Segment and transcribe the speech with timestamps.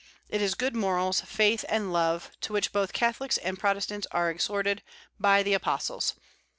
[0.29, 4.81] It is good morals, faith, and love to which both Catholics and Protestants are exhorted
[5.19, 6.15] by the Apostles.